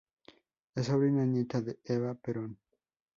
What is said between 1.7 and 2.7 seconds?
Eva Perón.